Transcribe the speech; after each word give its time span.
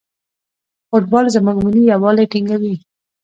فوټبال 0.89 1.25
زموږ 1.35 1.57
ملي 1.65 1.83
یووالی 1.91 2.25
ټینګوي. 2.31 2.75